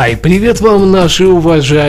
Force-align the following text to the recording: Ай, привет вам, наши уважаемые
Ай, 0.00 0.16
привет 0.16 0.60
вам, 0.60 0.92
наши 0.92 1.26
уважаемые 1.26 1.68